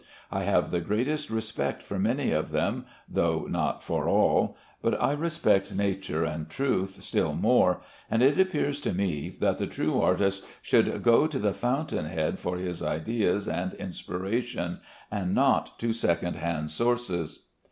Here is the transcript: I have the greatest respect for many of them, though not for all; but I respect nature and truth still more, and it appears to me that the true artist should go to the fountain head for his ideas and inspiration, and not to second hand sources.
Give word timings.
I 0.31 0.45
have 0.45 0.71
the 0.71 0.81
greatest 0.81 1.29
respect 1.29 1.83
for 1.83 1.99
many 1.99 2.31
of 2.31 2.49
them, 2.49 2.87
though 3.07 3.45
not 3.47 3.83
for 3.83 4.09
all; 4.09 4.57
but 4.81 4.99
I 4.99 5.11
respect 5.11 5.75
nature 5.75 6.23
and 6.25 6.49
truth 6.49 7.03
still 7.03 7.35
more, 7.35 7.81
and 8.09 8.23
it 8.23 8.39
appears 8.39 8.81
to 8.81 8.93
me 8.95 9.37
that 9.41 9.59
the 9.59 9.67
true 9.67 10.01
artist 10.01 10.43
should 10.63 11.03
go 11.03 11.27
to 11.27 11.37
the 11.37 11.53
fountain 11.53 12.05
head 12.05 12.39
for 12.39 12.57
his 12.57 12.81
ideas 12.81 13.47
and 13.47 13.75
inspiration, 13.75 14.79
and 15.11 15.35
not 15.35 15.77
to 15.77 15.93
second 15.93 16.35
hand 16.35 16.71
sources. 16.71 17.45